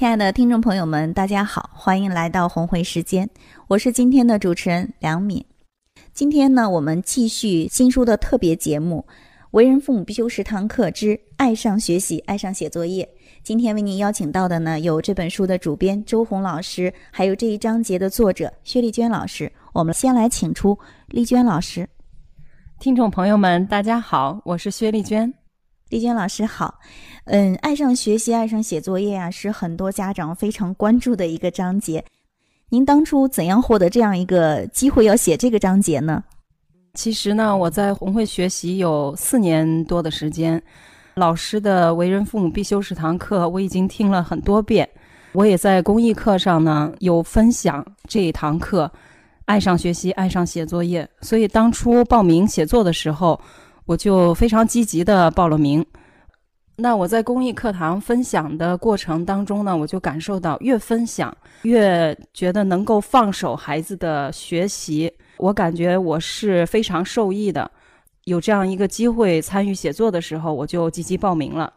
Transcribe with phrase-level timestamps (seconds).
[0.00, 3.28] 亲爱的听众朋友们，大家好，欢迎来到红会时间，
[3.68, 5.44] 我是今天的主持人梁敏。
[6.14, 9.04] 今天呢，我们继续新书的特别节目
[9.50, 13.04] 《为人父母必修十堂课之爱上学习，爱上写作业》。
[13.42, 19.52] 今天为您邀请到的呢，有这本书的主编周红老师，还有这一章节的作者薛丽娟老师。
[19.74, 21.86] 我们先来请出丽娟老师。
[22.78, 25.39] 听众朋友们，大家好，我是薛丽娟。
[25.90, 26.78] 丽娟老师好，
[27.24, 32.04] 嗯，爱上学习，爱上写作业啊，是很多家长非常关注的一个章节。
[32.68, 36.22] 您当初怎样获得这样一个机会要写这个章节呢？
[36.94, 40.62] 其实呢，我在红会学习有四年多的时间，
[41.16, 44.88] 老师的为人父母必修十堂课我已经听了很多遍，
[45.32, 48.88] 我也在公益课上呢有分享这一堂课。
[49.46, 53.40] 爱上学习，爱上写作业，所以当初报名写作的时候，
[53.90, 55.84] 我就非常积极的报了名。
[56.76, 67.68] 那我在公益课堂分享的过程当中呢，我就感受到越分享越觉得能够放手孩子的学习，我感觉我是非常受益的。
[68.26, 71.72] 有这样一个机会参与写作的时候，我就积极报名了。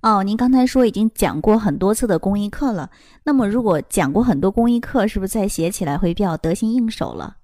[0.00, 2.88] 哦，您刚才说已经讲过很多次的公益课了。
[3.24, 7.36] 那么，如果讲过很多公益课，是不是再写起来会比较得心应手了？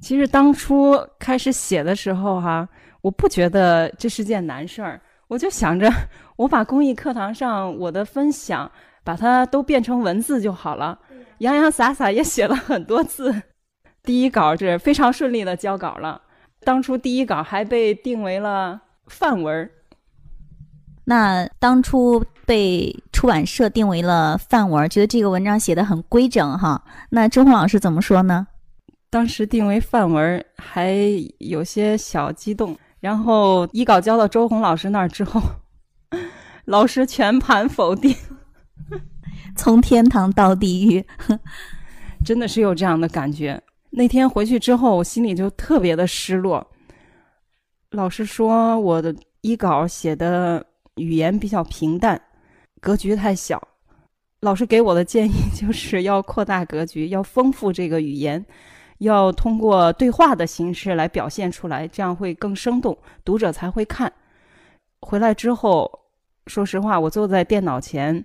[0.00, 2.68] 其实当初开始写的时候，哈，
[3.00, 5.00] 我不觉得这是件难事儿。
[5.26, 5.90] 我就想着，
[6.36, 8.70] 我把公益课堂上我的分享，
[9.04, 10.98] 把它都变成文字就好了。
[11.38, 13.42] 洋洋洒洒也写了很多字，
[14.02, 16.22] 第一稿是非常顺利的交稿了。
[16.64, 19.70] 当初第一稿还被定为了范文。
[21.04, 26.82] 那当初被出版社定为了范文，觉得这个文章写的很规整哈。
[27.10, 28.46] 那周红老师怎么说呢？
[29.10, 30.94] 当时定为范文，还
[31.38, 32.76] 有些小激动。
[33.00, 35.40] 然后一稿交到周红老师那儿之后，
[36.66, 38.14] 老师全盘否定，
[39.56, 41.04] 从天堂到地狱，
[42.24, 43.62] 真的是有这样的感觉。
[43.90, 46.66] 那天回去之后，我心里就特别的失落。
[47.90, 50.64] 老师说我的一稿写的。
[50.98, 52.20] 语言比较平淡，
[52.80, 53.62] 格局太小。
[54.40, 58.44] 老师给我的建议就是要扩大格局，要丰富这个语言，
[58.98, 64.12] 要通过对话的形式来表现出来，这样会更生动，读者才会看。
[65.00, 65.90] 回来之后，
[66.46, 68.24] 说实话，我坐在电脑前，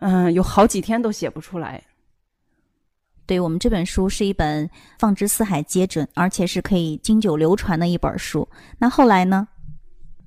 [0.00, 1.82] 嗯，有好几天都写不出来。
[3.26, 4.68] 对我们这本书是一本
[4.98, 8.48] 放之四海皆准，而且是可以经久流传的一本书。
[8.78, 9.48] 那后来呢？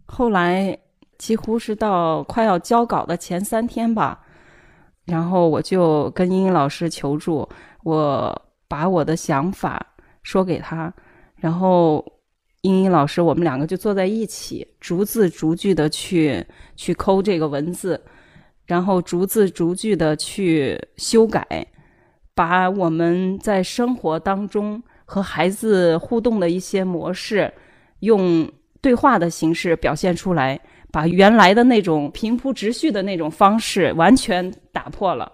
[0.05, 0.77] 后来。
[1.17, 4.19] 几乎是到快要交稿的前三天吧，
[5.05, 7.47] 然后我就跟英英老师求助，
[7.83, 9.85] 我把我的想法
[10.23, 10.93] 说给他，
[11.35, 12.05] 然后
[12.61, 16.45] 英英老师我们两个就坐在一起，逐字逐句的去
[16.75, 18.01] 去抠这个文字，
[18.65, 21.67] 然后逐字逐句的去修改，
[22.33, 27.53] 把我们在生活当中和孩子互动的一些模式，
[27.99, 28.51] 用
[28.81, 30.59] 对话的形式表现出来。
[30.91, 35.29] 把原来的那种平铺直叙的那种方式完全打破了。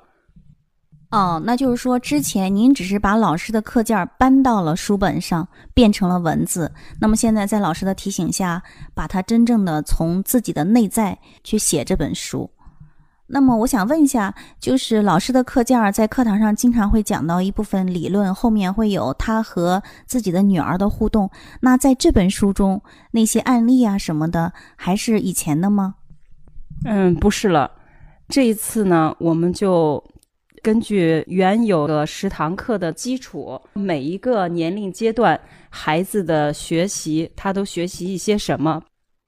[1.12, 6.72] 哦，那就是说，之前您只是把老师的课件搬到了书本上，变成了文字。
[7.02, 8.64] 那么现在在老师的提醒下，
[8.94, 12.50] 把它真正的从自己的内在去写这本书。
[13.28, 21.30] 那么我想问一下，就是老师的课件在课堂上经常会讲到一部分理论，后面会有他和自己的女儿的互动。
[21.62, 25.96] 那在这本书中，那些案例啊什么的，还是以前的吗？
[26.86, 27.72] 嗯，不是了。
[28.28, 30.04] 这一次呢，我们就
[30.62, 38.80] 根据原有的十堂课的基础，每一个年龄阶段孩子的学习，他都学习一些什么？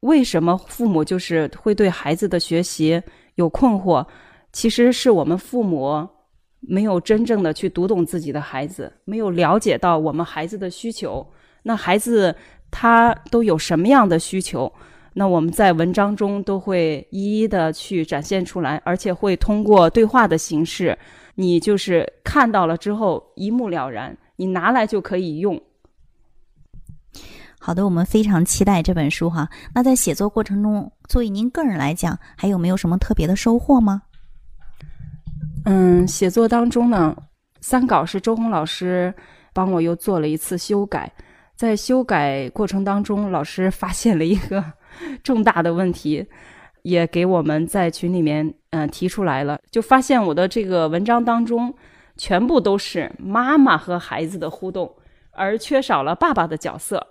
[0.02, 3.02] 为什么父母就是会对孩子的学习？
[3.36, 4.06] 有困惑，
[4.52, 6.08] 其实是我们父母
[6.60, 11.26] 没有真正的去读懂自己的孩子，没有了解到我们孩子的需求。
[11.64, 12.36] 那孩子
[12.70, 14.72] 他都有什么样的需求？
[15.14, 20.98] 那我们在文章中都会一一的去展现出来，而且会通过对话的形式，
[21.36, 25.62] 你就是看到了之后一目了然，你拿来就可以用。
[27.60, 29.48] 好的，我们非常期待这本书哈。
[29.74, 34.02] 那在写作过程中，作为您个人来讲，还有没有什么特别的收获吗？
[35.66, 37.16] 嗯，写作当中呢，
[37.62, 39.14] 三稿是周红老师
[39.54, 41.10] 帮我又做了一次修改，
[41.56, 44.64] 在修改过程当中，老师发现了一个
[45.24, 46.26] 重大的问题，
[46.82, 51.74] 也给我们在群里面嗯、提出来了，就发现我的这个文章当中
[52.18, 54.92] 全部都是妈妈和孩子的互动，
[55.32, 57.06] 而缺少了爸爸的角色。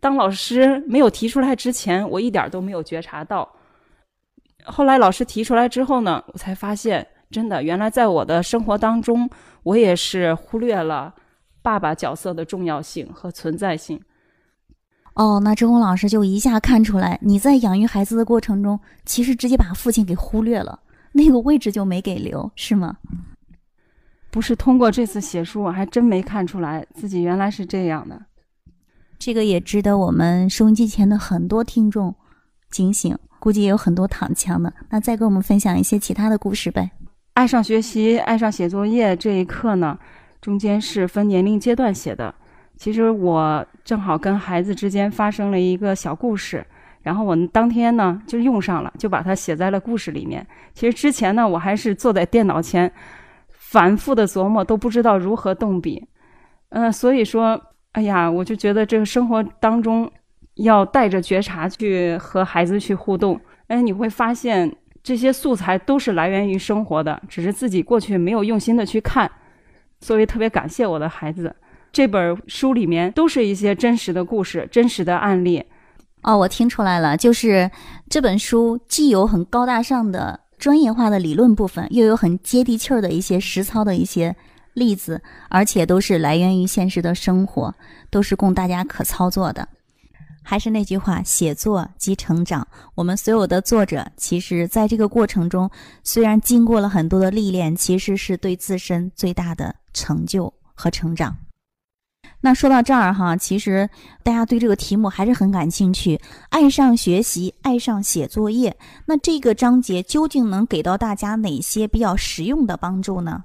[0.00, 3.48] 当老师没有提出来之前，我一点都没有觉察到。
[4.64, 9.28] 后来老师提出来之后呢，我才发现，真的，原来在我的生活当中，
[9.62, 11.14] 我也是忽略了
[11.62, 14.00] 爸爸角色的重要性和存在性。
[15.14, 20.80] 哦，那周红老师就一下看出来，你在养育孩子的过程中，其实直接把父亲给忽略了，
[21.12, 22.96] 那个位置就没给留，是吗？
[24.30, 28.22] 不是通过这次写书，我还真没看出来自己原来是这样的。
[29.18, 32.14] 这个也值得我们收音机前的很多听众
[32.70, 34.72] 警醒，估计也有很多躺枪的。
[34.88, 36.90] 那再给我们分享一些其他的故事呗。
[37.34, 39.98] 爱上学习、爱上写作业这一刻呢，
[40.42, 42.34] 中间是分年龄阶段写的。
[42.76, 46.66] 其实我正好跟孩子之间发生了一个小故事，
[47.02, 50.44] 然后我当天呢就用上了，就把它写在了故事里面。
[50.74, 52.92] 其实之前呢，我还是坐在电脑前
[53.48, 56.04] 反复的琢磨，都不知道如何动笔。
[56.70, 57.60] 嗯、所以说，
[57.92, 60.10] 哎呀，我就觉得这个生活当中
[60.54, 63.40] 要带着觉察去和孩子去互动。
[63.68, 64.74] 哎，你会发现
[65.04, 69.30] 这些素材都是来源于生活的，只是自己过去没有用心的去看。
[70.02, 71.56] 所以特别感谢我的孩子。
[71.90, 75.64] 这本书里面都是一些真实的故事、真实的案例。
[76.22, 77.70] 哦，我听出来了，就是
[78.08, 84.34] 这本书既有很高大上的专业化的理论部分，又有很接地气儿的一些实操的一些
[84.74, 87.74] 例子，而且都是来源于现实的生活，
[88.08, 89.68] 都是供大家可操作的。
[90.44, 92.66] 还是那句话，写作即成长。
[92.94, 95.70] 我们所有的作者，其实在这个过程中，
[96.02, 101.36] 虽然经过了很多的历练，其实是对自身最大的成就和成长。
[102.40, 103.88] 那说到这儿哈，其实
[104.24, 108.76] 大家对这个题目还是很感兴趣，爱上学习，爱上写作业。
[109.06, 113.44] 那这个章节究竟能给到大家哪些比较实用的帮助呢？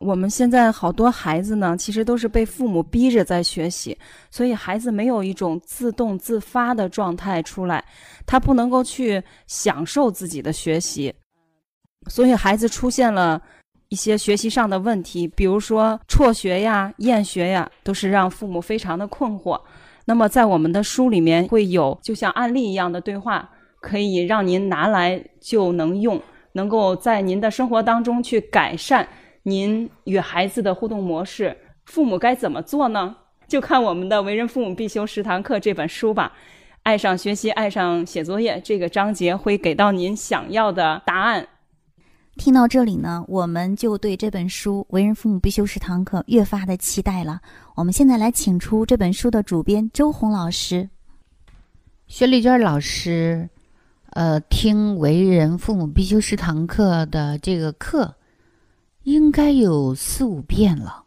[0.00, 3.96] 我们现在好多孩子呢，其实都是被父母逼着在学习，
[4.28, 7.82] 所以孩子没有一种自动自发的状态出来，
[8.26, 11.14] 他不能够去享受自己的学习，
[12.08, 13.40] 所以孩子出现了
[13.94, 19.56] 一些学习上的问题，比如说辍学呀、厌学呀，都是让父母非常的困惑。
[20.04, 23.48] 那么在我们的书里面会有就像案例一样的对话，
[23.80, 26.20] 可以让您拿来就能用，
[26.54, 29.06] 能够在您的生活当中去改善。
[29.44, 33.14] 您与孩子的互动模式，父母该怎么做呢？
[33.46, 36.32] 就看我们的《为人父母必修十堂课》这本书吧。
[36.82, 41.46] 爱上学习，爱上写作业，这个章节会给到您想要的答案。
[42.36, 47.40] 听到这里呢，我们就对这本书《为人父母必修十堂课》越发的期待了。
[47.74, 50.88] 我们现在来请出这本书的主编周红老师。
[52.06, 53.48] 薛丽娟老师，
[54.10, 58.14] 呃，听《为人父母必修十堂课》的这个课。
[59.04, 61.04] 应该有四五遍了，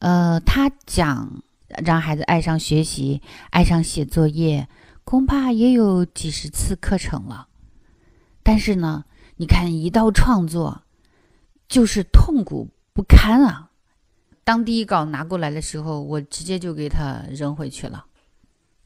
[0.00, 1.42] 呃，他讲
[1.82, 4.68] 让孩子爱上学习、爱上写作业，
[5.02, 7.48] 恐怕也有几十次课程了。
[8.42, 9.02] 但是呢，
[9.36, 10.82] 你看一到创作，
[11.68, 13.70] 就是痛苦不堪啊！
[14.44, 18.06] 当第一稿拿过来的时候，我直接就给他扔回去了，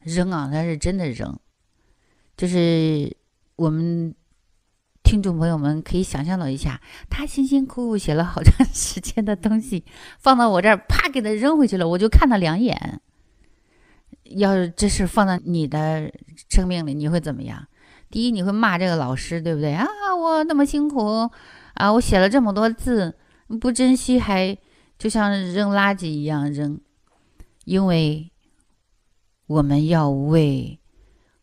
[0.01, 1.39] 扔啊，那是真的扔，
[2.37, 3.15] 就是
[3.55, 4.15] 我们。
[5.01, 9.83] 听众朋友们可以想象到一下，他辛辛苦苦写了好长时间的东西，
[10.19, 13.01] 放到我这儿，啪给他扔回去了，我就看他两眼。
[14.25, 16.13] 要是这事放到你的
[16.49, 17.65] 生命里，你会怎么样？
[18.09, 19.85] 第一，你会骂这个老师，对不对啊？
[20.17, 21.29] 我那么辛苦
[21.73, 23.17] 啊，我写了这么多字，
[23.59, 24.57] 不珍惜，还
[24.97, 26.79] 就像扔垃圾一样扔。
[27.65, 28.31] 因为
[29.47, 30.79] 我们要为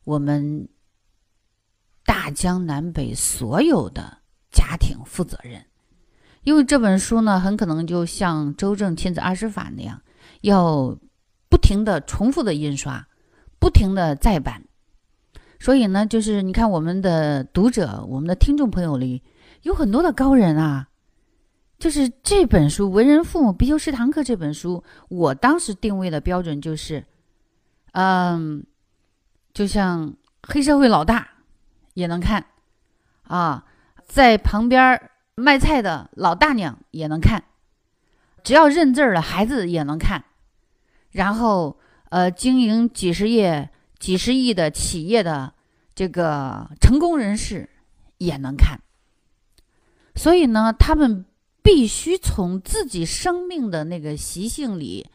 [0.04, 0.68] 我们。
[2.08, 4.18] 大江南北所有的
[4.52, 5.66] 家庭负责任，
[6.44, 10.00] 因为这本书呢，很可能就像《周正亲子二十法》那样，
[10.42, 10.96] 要
[11.48, 13.08] 不停的重复的印刷，
[13.58, 14.65] 不停的再版。
[15.58, 19.22] 所以呢，就是你看我们的读者、我们的听众朋友里
[19.62, 20.88] 有很多的高人啊，
[21.78, 27.04] 就是这本书《为人父母必修十堂课》这本书，我当时定位的标准就是，
[27.92, 28.64] 嗯，
[29.54, 31.28] 就像黑社会老大。
[31.96, 32.44] 也能看，
[33.22, 33.64] 啊，
[34.04, 35.00] 在旁边
[35.34, 37.42] 卖菜的老大娘也能看，
[38.44, 40.22] 只要认字儿的孩子也能看，
[41.12, 41.78] 然后
[42.10, 45.52] 呃，经营几十页、几十亿的企业的
[45.94, 47.68] 这个成功人士
[48.18, 48.80] 也能看。
[50.14, 51.24] 所以呢，他们
[51.62, 55.06] 必须从自己生命的那个习性里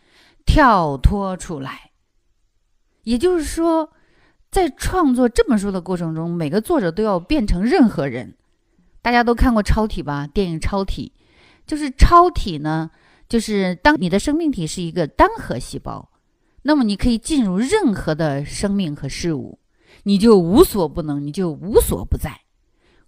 [0.46, 1.92] 跳脱出来。
[3.04, 3.90] 也就是说，
[4.52, 8.36] 在创作这本书的过程中，每个作者都要变成任何人。
[9.02, 10.28] 大家都看过《超体》吧？
[10.28, 11.12] 电影《超体》
[11.66, 12.92] 就是超体呢，
[13.28, 16.11] 就是当你的生命体是一个单核细胞，
[16.64, 19.60] 那么你可以进入任何的生命和事物，
[20.04, 22.42] 你就无所不能，你就无所不在。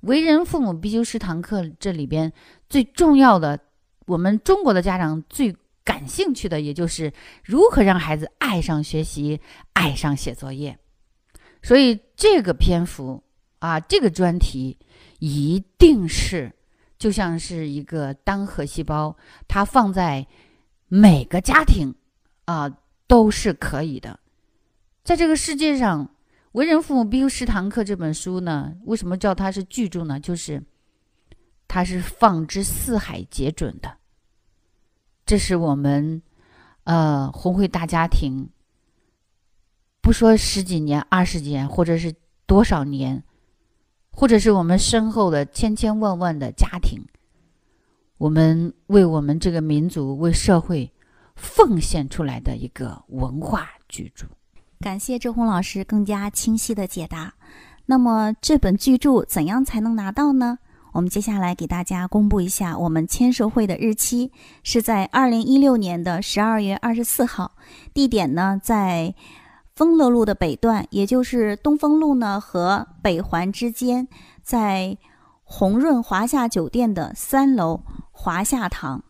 [0.01, 2.31] 为人父母必修十堂课这里边
[2.67, 3.59] 最重要的，
[4.05, 9.39] 我们中国的家长最感兴趣的，也就是如何让孩子爱上学习，
[9.73, 10.77] 爱上写作业。
[11.61, 13.23] 所以这个篇幅
[13.59, 14.77] 啊，这个专题。
[15.19, 16.51] 一定是，
[16.97, 19.15] 就像是一个单核细胞，
[19.47, 20.27] 它放在
[20.89, 21.95] 每个家庭
[22.43, 22.69] 啊
[23.13, 24.19] 都是可以的。
[25.03, 26.07] 在这个世界上，
[26.53, 30.19] 《为人父母必修十堂课》这本书呢，为什么叫它是巨著呢？
[30.19, 30.63] 就是
[31.67, 33.97] 它是放之四海皆准的。
[35.27, 36.23] 这是我们
[36.85, 38.49] 呃红会大家庭，
[40.01, 42.15] 不说十几年、二十几年，或者是
[42.47, 43.23] 多少年。
[44.11, 47.03] 或者是我们身后的千千万万的家庭，
[48.17, 50.92] 我们为我们这个民族、为社会
[51.35, 54.25] 奉献出来的一个文化巨著。
[54.79, 57.33] 感谢周红老师更加清晰的解答。
[57.85, 60.59] 那么这本巨著怎样才能拿到呢？
[60.93, 64.31] 我们接下来给大家公布一下我们签售会的日期，
[64.63, 67.53] 是在二零一六年的十二月二十四号，
[67.93, 69.15] 地点呢在。
[69.75, 74.07] 丰乐路的北段，也就是东风路呢和北环之间，
[74.43, 74.95] 在
[75.43, 79.03] 鸿润华夏酒店的三楼华夏堂。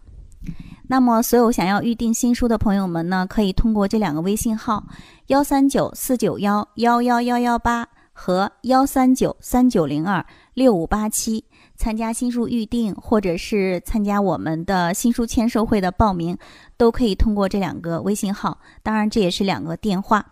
[0.93, 4.83] 那么，所有想要预定新书的朋友们呢，可以通过这两个微信号：
[5.25, 10.23] 幺三九四九幺幺幺幺幺八和幺三九三九零二
[10.53, 11.45] 六五八七，
[11.75, 16.37] 参加新书预定，或者是参加我们的新书签售会的报名，
[16.77, 18.59] 都可以通过这两个微信号。
[18.83, 20.23] 当然，这也是两个电话。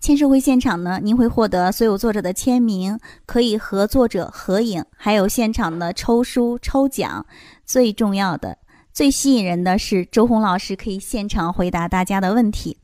[0.00, 7.26] 签售会现场呢，您会获得所有作者的签名，可以和作者合影，还有现场的抽书抽奖。
[7.66, 8.56] 最重要的、
[8.92, 12.76] 最吸引人的是，周红老师可以现场回答大家的问题。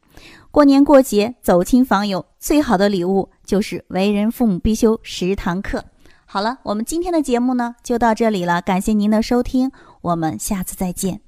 [0.50, 5.84] 过年过节走亲访友，最好的礼物就是为人父母必修十堂课。
[6.24, 9.70] 好了，我们今天的节目呢就到这里了，感谢您的收听，
[10.00, 11.20] 我们下次再见。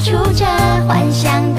[0.00, 0.46] 出着
[0.88, 1.49] 幻想